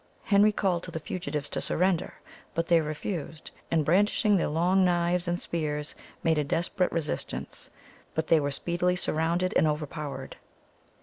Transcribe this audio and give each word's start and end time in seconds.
Henry 0.23 0.51
called 0.51 0.81
to 0.81 0.89
the 0.89 0.99
fugitives 0.99 1.47
to 1.49 1.61
surrender, 1.61 2.15
but 2.55 2.65
they 2.65 2.81
refused, 2.81 3.51
and, 3.69 3.85
brandishing 3.85 4.35
their 4.35 4.47
long 4.47 4.83
knives 4.83 5.27
and 5.27 5.39
spears, 5.39 5.93
made 6.23 6.39
a 6.39 6.43
desperate 6.43 6.91
resistance. 6.91 7.69
But 8.15 8.25
they 8.25 8.39
were 8.39 8.49
speedily 8.49 8.95
surrounded 8.95 9.53
and 9.55 9.67
overpowered. 9.67 10.37